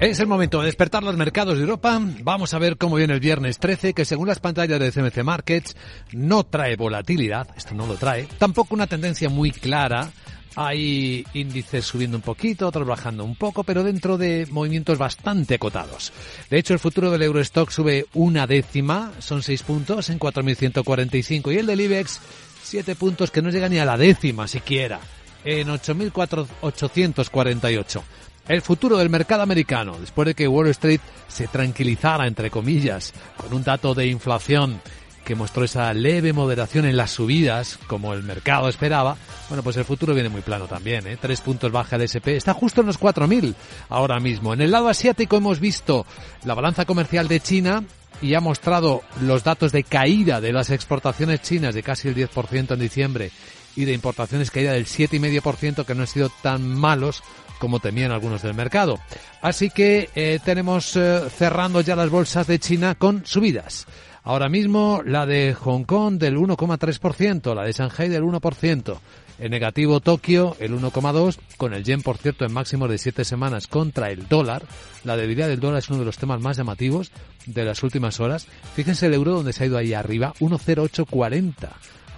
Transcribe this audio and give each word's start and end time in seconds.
Es 0.00 0.20
el 0.20 0.28
momento 0.28 0.60
de 0.60 0.66
despertar 0.66 1.02
los 1.02 1.16
mercados 1.16 1.56
de 1.56 1.62
Europa. 1.62 2.00
Vamos 2.22 2.54
a 2.54 2.60
ver 2.60 2.76
cómo 2.76 2.94
viene 2.94 3.14
el 3.14 3.20
viernes 3.20 3.58
13, 3.58 3.94
que 3.94 4.04
según 4.04 4.28
las 4.28 4.38
pantallas 4.38 4.78
de 4.78 4.92
CMC 4.92 5.24
Markets 5.24 5.74
no 6.12 6.46
trae 6.46 6.76
volatilidad, 6.76 7.48
esto 7.56 7.74
no 7.74 7.84
lo 7.84 7.96
trae, 7.96 8.28
tampoco 8.38 8.76
una 8.76 8.86
tendencia 8.86 9.28
muy 9.28 9.50
clara. 9.50 10.12
Hay 10.54 11.26
índices 11.34 11.84
subiendo 11.84 12.16
un 12.16 12.22
poquito, 12.22 12.68
otros 12.68 12.86
bajando 12.86 13.24
un 13.24 13.34
poco, 13.34 13.64
pero 13.64 13.82
dentro 13.82 14.16
de 14.16 14.46
movimientos 14.52 14.98
bastante 14.98 15.56
acotados. 15.56 16.12
De 16.48 16.58
hecho, 16.58 16.74
el 16.74 16.78
futuro 16.78 17.10
del 17.10 17.22
Eurostock 17.22 17.70
sube 17.70 18.06
una 18.14 18.46
décima, 18.46 19.10
son 19.18 19.42
seis 19.42 19.64
puntos 19.64 20.10
en 20.10 20.20
4.145, 20.20 21.52
y 21.52 21.58
el 21.58 21.66
del 21.66 21.80
IBEX, 21.80 22.20
siete 22.62 22.94
puntos 22.94 23.32
que 23.32 23.42
no 23.42 23.50
llega 23.50 23.68
ni 23.68 23.80
a 23.80 23.84
la 23.84 23.96
décima 23.96 24.46
siquiera, 24.46 25.00
en 25.44 25.66
8.848 25.66 28.02
el 28.48 28.62
futuro 28.62 28.96
del 28.96 29.10
mercado 29.10 29.42
americano, 29.42 29.96
después 30.00 30.26
de 30.26 30.34
que 30.34 30.48
Wall 30.48 30.68
Street 30.68 31.00
se 31.28 31.46
tranquilizara, 31.48 32.26
entre 32.26 32.50
comillas, 32.50 33.12
con 33.36 33.52
un 33.52 33.62
dato 33.62 33.94
de 33.94 34.06
inflación 34.06 34.80
que 35.28 35.34
mostró 35.34 35.64
esa 35.64 35.92
leve 35.92 36.32
moderación 36.32 36.86
en 36.86 36.96
las 36.96 37.10
subidas, 37.10 37.78
como 37.86 38.14
el 38.14 38.22
mercado 38.22 38.66
esperaba, 38.70 39.18
bueno, 39.50 39.62
pues 39.62 39.76
el 39.76 39.84
futuro 39.84 40.14
viene 40.14 40.30
muy 40.30 40.40
plano 40.40 40.66
también, 40.66 41.06
¿eh? 41.06 41.18
Tres 41.20 41.42
puntos 41.42 41.70
baja 41.70 41.96
el 41.96 42.02
SP, 42.08 42.32
está 42.34 42.54
justo 42.54 42.80
en 42.80 42.86
los 42.86 42.98
4.000 42.98 43.54
ahora 43.90 44.20
mismo. 44.20 44.54
En 44.54 44.62
el 44.62 44.70
lado 44.70 44.88
asiático 44.88 45.36
hemos 45.36 45.60
visto 45.60 46.06
la 46.44 46.54
balanza 46.54 46.86
comercial 46.86 47.28
de 47.28 47.40
China 47.40 47.84
y 48.22 48.32
ha 48.32 48.40
mostrado 48.40 49.02
los 49.20 49.44
datos 49.44 49.70
de 49.70 49.82
caída 49.82 50.40
de 50.40 50.54
las 50.54 50.70
exportaciones 50.70 51.42
chinas 51.42 51.74
de 51.74 51.82
casi 51.82 52.08
el 52.08 52.16
10% 52.16 52.72
en 52.72 52.80
diciembre 52.80 53.30
y 53.76 53.84
de 53.84 53.92
importaciones 53.92 54.50
caída 54.50 54.72
del 54.72 54.86
7,5% 54.86 55.84
que 55.84 55.94
no 55.94 56.00
han 56.00 56.06
sido 56.06 56.30
tan 56.42 56.66
malos 56.66 57.22
como 57.58 57.80
temían 57.80 58.12
algunos 58.12 58.42
del 58.42 58.54
mercado. 58.54 58.98
Así 59.42 59.70
que 59.70 60.08
eh, 60.14 60.38
tenemos 60.44 60.96
eh, 60.96 61.20
cerrando 61.36 61.80
ya 61.80 61.96
las 61.96 62.10
bolsas 62.10 62.46
de 62.46 62.58
China 62.58 62.94
con 62.94 63.24
subidas. 63.26 63.86
Ahora 64.24 64.48
mismo 64.48 65.02
la 65.04 65.26
de 65.26 65.54
Hong 65.54 65.84
Kong 65.84 66.18
del 66.18 66.36
1,3%, 66.36 67.54
la 67.54 67.64
de 67.64 67.72
Shanghai 67.72 68.08
del 68.08 68.24
1%. 68.24 68.98
En 69.38 69.52
negativo 69.52 70.00
Tokio 70.00 70.56
el 70.58 70.72
1,2 70.72 71.38
con 71.56 71.72
el 71.72 71.84
yen 71.84 72.02
por 72.02 72.18
cierto 72.18 72.44
en 72.44 72.52
máximos 72.52 72.90
de 72.90 72.98
7 72.98 73.24
semanas 73.24 73.68
contra 73.68 74.10
el 74.10 74.26
dólar. 74.28 74.64
La 75.04 75.16
debilidad 75.16 75.46
del 75.46 75.60
dólar 75.60 75.78
es 75.78 75.88
uno 75.88 76.00
de 76.00 76.04
los 76.04 76.18
temas 76.18 76.40
más 76.40 76.56
llamativos 76.56 77.12
de 77.46 77.64
las 77.64 77.82
últimas 77.82 78.18
horas. 78.20 78.46
Fíjense 78.74 79.06
el 79.06 79.14
euro 79.14 79.32
donde 79.32 79.52
se 79.52 79.62
ha 79.62 79.66
ido 79.66 79.78
ahí 79.78 79.94
arriba, 79.94 80.34
1,0840 80.40 81.68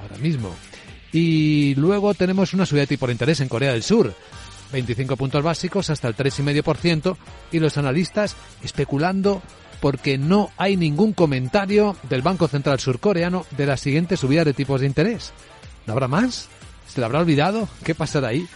ahora 0.02 0.16
mismo. 0.18 0.54
Y 1.12 1.74
luego 1.74 2.14
tenemos 2.14 2.54
una 2.54 2.66
subida 2.66 2.82
de 2.82 2.86
tipo 2.86 3.06
de 3.06 3.12
interés 3.12 3.40
en 3.40 3.48
Corea 3.48 3.72
del 3.72 3.82
Sur. 3.82 4.14
25 4.72 5.16
puntos 5.16 5.42
básicos 5.42 5.90
hasta 5.90 6.08
el 6.08 6.16
3,5% 6.16 7.16
y 7.52 7.58
los 7.58 7.76
analistas 7.78 8.36
especulando 8.62 9.42
porque 9.80 10.18
no 10.18 10.50
hay 10.56 10.76
ningún 10.76 11.12
comentario 11.12 11.96
del 12.08 12.22
Banco 12.22 12.48
Central 12.48 12.80
Surcoreano 12.80 13.46
de 13.56 13.66
la 13.66 13.76
siguiente 13.76 14.16
subida 14.16 14.44
de 14.44 14.52
tipos 14.52 14.80
de 14.80 14.86
interés. 14.86 15.32
¿No 15.86 15.94
habrá 15.94 16.08
más? 16.08 16.48
¿Se 16.86 17.00
le 17.00 17.06
habrá 17.06 17.20
olvidado? 17.20 17.68
¿Qué 17.84 17.94
pasará 17.94 18.28
ahí? 18.28 18.46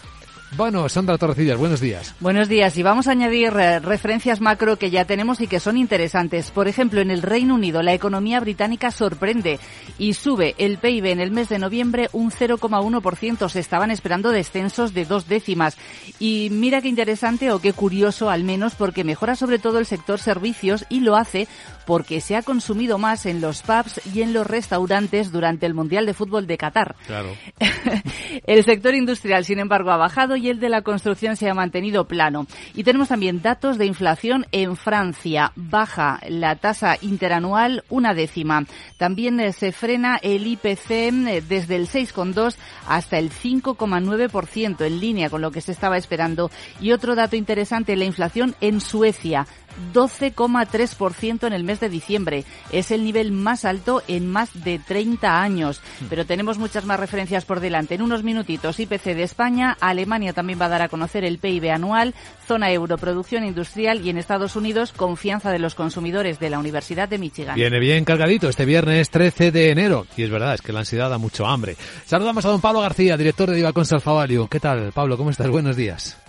Bueno, 0.57 0.87
Sandra 0.87 1.17
Torrecillas, 1.17 1.57
buenos 1.57 1.81
días. 1.81 2.15
Buenos 2.21 2.47
días 2.47 2.77
y 2.77 2.83
vamos 2.83 3.07
a 3.07 3.11
añadir 3.11 3.51
eh, 3.57 3.79
referencias 3.79 4.39
macro 4.39 4.77
que 4.77 4.89
ya 4.89 5.03
tenemos 5.03 5.41
y 5.41 5.47
que 5.47 5.59
son 5.59 5.75
interesantes. 5.75 6.49
Por 6.51 6.69
ejemplo, 6.69 7.01
en 7.01 7.11
el 7.11 7.21
Reino 7.21 7.55
Unido 7.55 7.81
la 7.81 7.93
economía 7.93 8.39
británica 8.39 8.91
sorprende 8.91 9.59
y 9.97 10.13
sube 10.13 10.55
el 10.57 10.77
PIB 10.77 11.07
en 11.07 11.19
el 11.19 11.31
mes 11.31 11.49
de 11.49 11.59
noviembre 11.59 12.09
un 12.13 12.31
0,1%. 12.31 13.49
Se 13.49 13.59
estaban 13.59 13.91
esperando 13.91 14.31
descensos 14.31 14.93
de 14.93 15.03
dos 15.03 15.27
décimas. 15.27 15.77
Y 16.19 16.47
mira 16.51 16.81
qué 16.81 16.87
interesante 16.87 17.51
o 17.51 17.59
qué 17.59 17.73
curioso 17.73 18.29
al 18.29 18.45
menos 18.45 18.75
porque 18.75 19.03
mejora 19.03 19.35
sobre 19.35 19.59
todo 19.59 19.79
el 19.79 19.85
sector 19.85 20.19
servicios 20.19 20.85
y 20.87 21.01
lo 21.01 21.17
hace 21.17 21.49
porque 21.85 22.21
se 22.21 22.35
ha 22.35 22.41
consumido 22.41 22.97
más 22.97 23.25
en 23.25 23.41
los 23.41 23.61
pubs 23.61 24.01
y 24.13 24.21
en 24.21 24.33
los 24.33 24.47
restaurantes 24.47 25.31
durante 25.31 25.65
el 25.65 25.73
Mundial 25.73 26.05
de 26.05 26.13
Fútbol 26.13 26.47
de 26.47 26.57
Qatar. 26.57 26.95
Claro. 27.05 27.29
el 28.47 28.63
sector 28.63 28.95
industrial, 28.95 29.45
sin 29.45 29.59
embargo, 29.59 29.91
ha 29.91 29.97
bajado 29.97 30.35
y 30.35 30.44
el 30.49 30.59
de 30.59 30.69
la 30.69 30.81
construcción 30.81 31.35
se 31.35 31.49
ha 31.49 31.53
mantenido 31.53 32.07
plano. 32.07 32.47
Y 32.73 32.83
tenemos 32.83 33.09
también 33.09 33.41
datos 33.41 33.77
de 33.77 33.85
inflación 33.85 34.45
en 34.51 34.75
Francia. 34.75 35.51
Baja 35.55 36.19
la 36.27 36.55
tasa 36.55 36.97
interanual 37.01 37.83
una 37.89 38.13
décima. 38.13 38.65
También 38.97 39.39
eh, 39.39 39.53
se 39.53 39.71
frena 39.71 40.17
el 40.21 40.47
IPC 40.47 40.89
eh, 40.89 41.43
desde 41.47 41.75
el 41.75 41.87
6,2 41.87 42.55
hasta 42.87 43.17
el 43.17 43.31
5,9% 43.31 44.85
en 44.85 44.99
línea 44.99 45.29
con 45.29 45.41
lo 45.41 45.51
que 45.51 45.61
se 45.61 45.71
estaba 45.71 45.97
esperando. 45.97 46.51
Y 46.79 46.91
otro 46.91 47.15
dato 47.15 47.35
interesante, 47.35 47.95
la 47.95 48.05
inflación 48.05 48.55
en 48.61 48.81
Suecia 48.81 49.47
12,3% 49.93 51.47
en 51.47 51.53
el 51.53 51.63
mes 51.63 51.79
de 51.79 51.89
diciembre. 51.89 52.43
Es 52.71 52.91
el 52.91 53.03
nivel 53.03 53.31
más 53.31 53.65
alto 53.65 54.03
en 54.07 54.27
más 54.27 54.49
de 54.63 54.79
30 54.79 55.41
años. 55.41 55.81
Hmm. 55.99 56.05
Pero 56.09 56.25
tenemos 56.25 56.57
muchas 56.57 56.85
más 56.85 56.99
referencias 56.99 57.45
por 57.45 57.59
delante. 57.59 57.95
En 57.95 58.01
unos 58.01 58.23
minutitos, 58.23 58.79
IPC 58.79 59.15
de 59.15 59.23
España, 59.23 59.77
Alemania 59.79 60.33
también 60.33 60.59
va 60.59 60.65
a 60.65 60.69
dar 60.69 60.81
a 60.81 60.89
conocer 60.89 61.23
el 61.23 61.37
PIB 61.37 61.71
anual, 61.71 62.13
zona 62.47 62.71
euro, 62.71 62.97
producción 62.97 63.43
industrial 63.43 64.05
y 64.05 64.09
en 64.09 64.17
Estados 64.17 64.55
Unidos, 64.55 64.91
confianza 64.91 65.51
de 65.51 65.59
los 65.59 65.75
consumidores 65.75 66.39
de 66.39 66.49
la 66.49 66.59
Universidad 66.59 67.09
de 67.09 67.17
Michigan. 67.17 67.55
Viene 67.55 67.79
bien 67.79 68.05
cargadito 68.05 68.49
este 68.49 68.65
viernes 68.65 69.09
13 69.09 69.51
de 69.51 69.71
enero. 69.71 70.05
Y 70.15 70.23
es 70.23 70.29
verdad, 70.29 70.53
es 70.53 70.61
que 70.61 70.73
la 70.73 70.79
ansiedad 70.79 71.09
da 71.09 71.17
mucho 71.17 71.45
hambre. 71.45 71.75
Saludamos 72.05 72.45
a 72.45 72.49
don 72.49 72.61
Pablo 72.61 72.81
García, 72.81 73.17
director 73.17 73.49
de 73.49 73.55
Diva 73.55 73.73
Consal 73.73 74.01
¿Qué 74.49 74.59
tal, 74.59 74.91
Pablo? 74.93 75.17
¿Cómo 75.17 75.29
estás? 75.29 75.49
Buenos 75.49 75.75
días. 75.75 76.24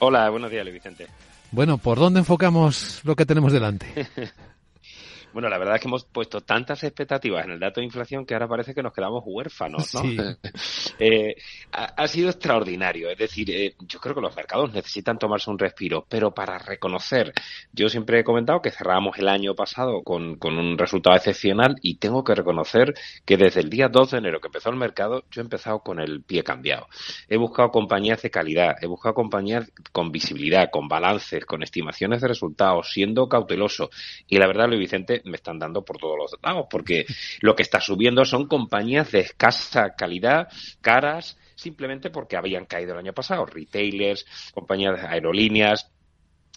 Hola, 0.00 0.30
buenos 0.30 0.50
días, 0.50 0.64
Luis 0.64 0.74
Vicente. 0.74 1.06
Bueno, 1.50 1.76
¿por 1.76 1.98
dónde 1.98 2.20
enfocamos 2.20 3.00
lo 3.04 3.14
que 3.14 3.26
tenemos 3.26 3.52
delante? 3.52 3.86
Bueno, 5.32 5.48
la 5.48 5.58
verdad 5.58 5.76
es 5.76 5.82
que 5.82 5.88
hemos 5.88 6.04
puesto 6.04 6.40
tantas 6.40 6.82
expectativas 6.82 7.44
en 7.44 7.52
el 7.52 7.60
dato 7.60 7.80
de 7.80 7.86
inflación 7.86 8.26
que 8.26 8.34
ahora 8.34 8.48
parece 8.48 8.74
que 8.74 8.82
nos 8.82 8.92
quedamos 8.92 9.22
huérfanos, 9.26 9.94
¿no? 9.94 10.02
Eh, 11.02 11.34
ha, 11.72 12.06
sido 12.08 12.28
extraordinario. 12.28 13.08
Es 13.08 13.16
decir, 13.16 13.50
eh, 13.50 13.74
yo 13.80 13.98
creo 14.00 14.14
que 14.14 14.20
los 14.20 14.36
mercados 14.36 14.70
necesitan 14.70 15.18
tomarse 15.18 15.50
un 15.50 15.58
respiro, 15.58 16.04
pero 16.06 16.34
para 16.34 16.58
reconocer, 16.58 17.32
yo 17.72 17.88
siempre 17.88 18.20
he 18.20 18.24
comentado 18.24 18.60
que 18.60 18.70
cerrábamos 18.70 19.18
el 19.18 19.28
año 19.28 19.54
pasado 19.54 20.02
con, 20.02 20.36
con 20.36 20.58
un 20.58 20.76
resultado 20.76 21.16
excepcional 21.16 21.76
y 21.80 21.96
tengo 21.96 22.22
que 22.22 22.34
reconocer 22.34 22.92
que 23.24 23.38
desde 23.38 23.60
el 23.60 23.70
día 23.70 23.88
2 23.88 24.10
de 24.10 24.18
enero 24.18 24.40
que 24.40 24.48
empezó 24.48 24.68
el 24.68 24.76
mercado, 24.76 25.24
yo 25.30 25.40
he 25.40 25.44
empezado 25.44 25.80
con 25.80 26.00
el 26.00 26.22
pie 26.22 26.42
cambiado. 26.42 26.86
He 27.28 27.38
buscado 27.38 27.70
compañías 27.70 28.20
de 28.20 28.30
calidad, 28.30 28.76
he 28.82 28.86
buscado 28.86 29.14
compañías 29.14 29.72
con 29.92 30.12
visibilidad, 30.12 30.70
con 30.70 30.88
balances, 30.88 31.46
con 31.46 31.62
estimaciones 31.62 32.20
de 32.20 32.28
resultados, 32.28 32.92
siendo 32.92 33.28
cauteloso. 33.28 33.90
Y 34.26 34.38
la 34.38 34.46
verdad, 34.46 34.68
Luis 34.68 34.80
Vicente, 34.80 35.19
me 35.24 35.36
están 35.36 35.58
dando 35.58 35.84
por 35.84 35.98
todos 35.98 36.16
los 36.16 36.36
lados, 36.42 36.66
porque 36.70 37.06
lo 37.40 37.54
que 37.54 37.62
está 37.62 37.80
subiendo 37.80 38.24
son 38.24 38.46
compañías 38.46 39.10
de 39.12 39.20
escasa 39.20 39.94
calidad, 39.96 40.48
caras, 40.80 41.38
simplemente 41.54 42.10
porque 42.10 42.36
habían 42.36 42.66
caído 42.66 42.92
el 42.92 42.98
año 42.98 43.12
pasado, 43.12 43.46
retailers, 43.46 44.26
compañías 44.52 45.00
de 45.00 45.06
aerolíneas, 45.06 45.90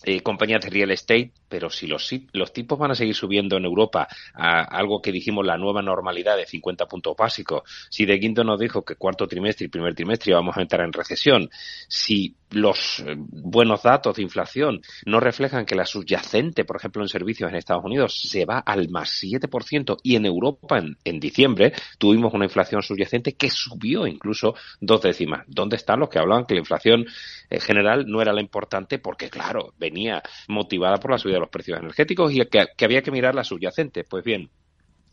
eh, 0.06 0.22
compañías 0.22 0.62
de 0.62 0.70
real 0.70 0.92
estate, 0.92 1.32
pero 1.54 1.70
si 1.70 1.86
los, 1.86 2.10
tipos 2.52 2.80
van 2.80 2.90
a 2.90 2.96
seguir 2.96 3.14
subiendo 3.14 3.58
en 3.58 3.66
Europa 3.66 4.08
a 4.34 4.64
algo 4.64 5.04
que 5.04 5.12
dijimos 5.12 5.46
la 5.46 5.56
nueva 5.56 5.84
normalidad 5.84 6.36
de 6.36 6.48
50 6.48 6.88
puntos 6.88 7.16
básicos, 7.16 7.62
si 7.92 8.08
De 8.08 8.18
Guindos 8.18 8.44
nos 8.44 8.60
dijo 8.60 8.84
que 8.84 8.96
cuarto 8.96 9.28
trimestre 9.28 9.68
y 9.68 9.70
primer 9.70 9.94
trimestre 9.94 10.32
íbamos 10.32 10.58
a 10.58 10.64
entrar 10.64 10.84
en 10.84 10.92
recesión, 10.92 11.52
si 11.88 12.36
los 12.54 13.00
eh, 13.06 13.16
buenos 13.18 13.84
datos 13.84 14.16
de 14.16 14.22
inflación 14.22 14.82
no 15.06 15.20
reflejan 15.20 15.66
que 15.66 15.76
la 15.76 15.86
subyacente, 15.86 16.66
por 16.66 16.78
ejemplo, 16.78 17.02
en 17.02 17.10
servicios 17.10 17.50
en 17.50 17.56
Estados 17.56 17.84
Unidos 17.84 18.20
se 18.22 18.46
va 18.46 18.60
al 18.60 18.90
más 18.90 19.24
7% 19.24 19.98
y 20.04 20.16
en 20.16 20.26
Europa 20.26 20.82
en, 21.04 21.20
diciembre 21.20 21.74
tuvimos 21.98 22.34
una 22.34 22.46
inflación 22.46 22.82
subyacente 22.82 23.34
que 23.34 23.50
subió 23.50 24.08
incluso 24.08 24.56
dos 24.80 25.02
décimas. 25.02 25.44
¿Dónde 25.48 25.76
están 25.76 26.00
los 26.00 26.10
que 26.10 26.20
hablaban 26.20 26.46
que 26.46 26.54
la 26.54 26.60
inflación 26.60 27.06
en 27.50 27.62
general 27.62 28.06
no 28.08 28.22
era 28.22 28.34
la 28.34 28.42
importante 28.42 29.00
porque, 29.00 29.30
claro, 29.30 29.74
venía 29.80 30.22
motivada 30.48 30.98
por 30.98 31.12
la 31.12 31.18
subida 31.18 31.36
de 31.36 31.42
los 31.44 31.50
precios 31.50 31.80
energéticos 31.80 32.34
y 32.34 32.44
que, 32.46 32.86
había 32.86 33.02
que 33.02 33.12
mirar 33.12 33.36
la 33.36 33.44
subyacente? 33.44 34.04
Pues 34.04 34.24
bien, 34.24 34.50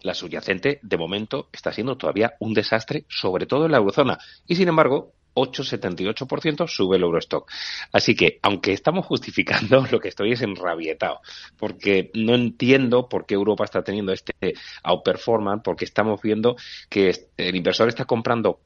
la 0.02 0.14
subyacente 0.14 0.80
de 0.82 0.96
momento 0.96 1.48
está 1.52 1.72
siendo 1.72 1.96
todavía 1.96 2.34
un 2.40 2.54
desastre, 2.54 3.04
sobre 3.08 3.46
todo 3.46 3.66
en 3.66 3.72
la 3.72 3.78
eurozona. 3.78 4.18
Y 4.46 4.56
sin 4.56 4.68
embargo, 4.68 5.12
8,78%, 5.34 6.66
sube 6.68 6.96
el 6.96 7.02
Eurostock. 7.02 7.50
Así 7.92 8.14
que, 8.14 8.38
aunque 8.42 8.72
estamos 8.72 9.06
justificando, 9.06 9.86
lo 9.90 10.00
que 10.00 10.08
estoy 10.08 10.32
es 10.32 10.42
enrabietado, 10.42 11.20
porque 11.56 12.10
no 12.14 12.34
entiendo 12.34 13.08
por 13.08 13.26
qué 13.26 13.34
Europa 13.34 13.64
está 13.64 13.82
teniendo 13.82 14.12
este 14.12 14.54
outperformance, 14.82 15.62
porque 15.62 15.84
estamos 15.84 16.20
viendo 16.22 16.56
que 16.88 17.14
el 17.36 17.56
inversor 17.56 17.88
está 17.88 18.04
comprando 18.04 18.60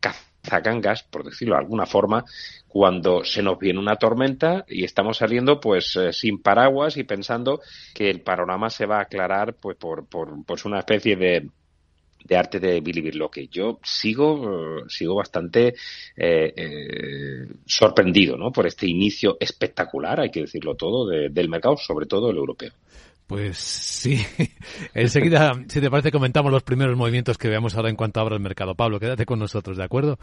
zacangas, 0.44 1.02
por 1.04 1.24
decirlo 1.24 1.54
de 1.54 1.60
alguna 1.60 1.86
forma, 1.86 2.24
cuando 2.68 3.24
se 3.24 3.42
nos 3.42 3.58
viene 3.58 3.78
una 3.78 3.96
tormenta 3.96 4.64
y 4.68 4.84
estamos 4.84 5.18
saliendo 5.18 5.60
pues 5.60 5.96
eh, 5.96 6.12
sin 6.12 6.42
paraguas 6.42 6.96
y 6.96 7.04
pensando 7.04 7.60
que 7.94 8.10
el 8.10 8.20
panorama 8.20 8.70
se 8.70 8.86
va 8.86 8.98
a 8.98 9.02
aclarar 9.02 9.54
pues 9.54 9.76
por, 9.76 10.06
por 10.06 10.44
pues 10.44 10.64
una 10.64 10.80
especie 10.80 11.16
de 11.16 11.48
de 12.24 12.36
arte 12.36 12.58
de 12.58 12.80
Billy 12.80 13.12
que 13.30 13.48
Yo 13.48 13.78
sigo, 13.82 14.88
sigo 14.88 15.14
bastante 15.14 15.74
eh, 16.16 16.54
eh, 16.56 17.46
sorprendido 17.66 18.36
¿no? 18.36 18.50
por 18.50 18.66
este 18.66 18.88
inicio 18.88 19.36
espectacular, 19.38 20.20
hay 20.20 20.30
que 20.30 20.40
decirlo 20.40 20.74
todo, 20.74 21.06
del 21.06 21.48
mercado, 21.48 21.76
sobre 21.76 22.06
todo 22.06 22.30
el 22.30 22.36
europeo. 22.38 22.72
Pues 23.26 23.58
sí. 23.58 24.24
Enseguida, 24.94 25.52
si 25.68 25.80
te 25.80 25.90
parece, 25.90 26.12
comentamos 26.12 26.52
los 26.52 26.62
primeros 26.62 26.96
movimientos 26.96 27.38
que 27.38 27.48
veamos 27.48 27.74
ahora 27.74 27.88
en 27.88 27.96
cuanto 27.96 28.20
abra 28.20 28.34
el 28.34 28.42
mercado. 28.42 28.74
Pablo, 28.74 29.00
quédate 29.00 29.26
con 29.26 29.38
nosotros, 29.38 29.76
¿de 29.76 29.84
acuerdo? 29.84 30.18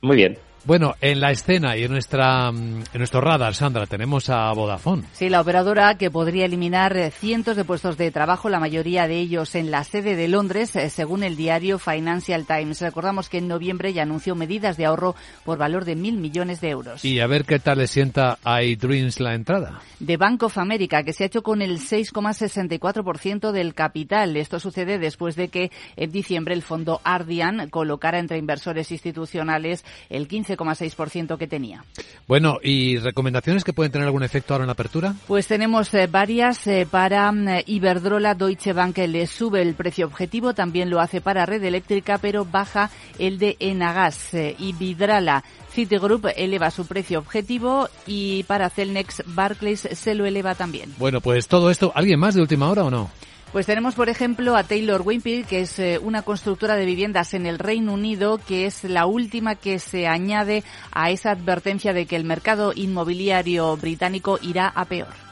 Muy 0.00 0.16
bien. 0.16 0.38
Bueno, 0.64 0.94
en 1.00 1.18
la 1.20 1.32
escena 1.32 1.76
y 1.76 1.82
en 1.82 1.90
nuestra 1.90 2.52
mm, 2.52 2.84
en 2.92 2.98
nuestro 2.98 3.20
radar, 3.20 3.54
Sandra, 3.54 3.86
tenemos 3.86 4.30
a 4.30 4.52
Vodafone. 4.52 5.02
Sí, 5.12 5.28
la 5.28 5.40
operadora 5.40 5.96
que 5.98 6.08
podría 6.08 6.44
eliminar 6.44 6.96
eh, 6.96 7.10
cientos 7.10 7.56
de 7.56 7.64
puestos 7.64 7.96
de 7.96 8.12
trabajo, 8.12 8.48
la 8.48 8.60
mayoría 8.60 9.08
de 9.08 9.18
ellos 9.18 9.56
en 9.56 9.72
la 9.72 9.82
sede 9.82 10.14
de 10.14 10.28
Londres, 10.28 10.76
eh, 10.76 10.88
según 10.88 11.24
el 11.24 11.34
diario 11.34 11.80
Financial 11.80 12.46
Times. 12.46 12.80
Recordamos 12.80 13.28
que 13.28 13.38
en 13.38 13.48
noviembre 13.48 13.92
ya 13.92 14.02
anunció 14.02 14.36
medidas 14.36 14.76
de 14.76 14.86
ahorro 14.86 15.16
por 15.44 15.58
valor 15.58 15.84
de 15.84 15.96
mil 15.96 16.18
millones 16.18 16.60
de 16.60 16.70
euros. 16.70 17.04
Y 17.04 17.18
a 17.18 17.26
ver 17.26 17.44
qué 17.44 17.58
tal 17.58 17.78
le 17.78 17.88
sienta 17.88 18.38
a 18.44 18.62
iDreams 18.62 19.18
la 19.18 19.34
entrada. 19.34 19.80
De 19.98 20.16
Bank 20.16 20.44
of 20.44 20.58
America, 20.58 21.02
que 21.02 21.12
se 21.12 21.24
ha 21.24 21.26
hecho 21.26 21.42
con 21.42 21.60
el 21.60 21.80
6,64% 21.80 23.50
del 23.50 23.74
capital. 23.74 24.36
Esto 24.36 24.60
sucede 24.60 25.00
después 25.00 25.34
de 25.34 25.48
que 25.48 25.72
en 25.96 26.12
diciembre 26.12 26.54
el 26.54 26.62
fondo 26.62 27.00
Ardian 27.02 27.68
colocara 27.68 28.20
entre 28.20 28.38
inversores 28.38 28.92
institucionales 28.92 29.84
el 30.08 30.28
15,6% 30.56 31.36
que 31.38 31.46
tenía. 31.46 31.84
Bueno, 32.26 32.58
¿y 32.62 32.98
recomendaciones 32.98 33.64
que 33.64 33.72
pueden 33.72 33.92
tener 33.92 34.06
algún 34.06 34.22
efecto 34.22 34.54
ahora 34.54 34.64
en 34.64 34.68
la 34.68 34.72
apertura? 34.72 35.14
Pues 35.26 35.46
tenemos 35.46 35.92
eh, 35.94 36.06
varias 36.06 36.66
eh, 36.66 36.86
para 36.90 37.30
mm, 37.30 37.62
Iberdrola, 37.66 38.34
Deutsche 38.34 38.72
Bank 38.72 38.98
le 38.98 39.26
sube 39.26 39.62
el 39.62 39.74
precio 39.74 40.06
objetivo, 40.06 40.54
también 40.54 40.90
lo 40.90 41.00
hace 41.00 41.20
para 41.20 41.46
Red 41.46 41.64
Eléctrica, 41.64 42.18
pero 42.18 42.44
baja 42.44 42.90
el 43.18 43.38
de 43.38 43.56
Enagas. 43.60 44.34
Eh, 44.34 44.54
y 44.58 44.72
Vidrala, 44.72 45.44
Citigroup 45.72 46.28
eleva 46.36 46.70
su 46.70 46.86
precio 46.86 47.18
objetivo 47.18 47.88
y 48.06 48.42
para 48.44 48.70
Celnex, 48.70 49.22
Barclays 49.26 49.88
se 49.92 50.14
lo 50.14 50.26
eleva 50.26 50.54
también. 50.54 50.94
Bueno, 50.98 51.20
pues 51.20 51.48
todo 51.48 51.70
esto, 51.70 51.92
¿alguien 51.94 52.20
más 52.20 52.34
de 52.34 52.42
última 52.42 52.68
hora 52.70 52.84
o 52.84 52.90
no? 52.90 53.10
Pues 53.52 53.66
tenemos, 53.66 53.94
por 53.94 54.08
ejemplo, 54.08 54.56
a 54.56 54.64
Taylor 54.64 55.02
Wimpey, 55.04 55.44
que 55.44 55.60
es 55.60 55.78
eh, 55.78 55.98
una 55.98 56.22
constructora 56.22 56.74
de 56.74 56.86
viviendas 56.86 57.34
en 57.34 57.44
el 57.44 57.58
Reino 57.58 57.92
Unido, 57.92 58.38
que 58.38 58.64
es 58.64 58.82
la 58.84 59.04
última 59.04 59.56
que 59.56 59.78
se 59.78 60.06
añade 60.06 60.64
a 60.90 61.10
esa 61.10 61.32
advertencia 61.32 61.92
de 61.92 62.06
que 62.06 62.16
el 62.16 62.24
mercado 62.24 62.72
inmobiliario 62.74 63.76
británico 63.76 64.38
irá 64.40 64.68
a 64.68 64.86
peor. 64.86 65.31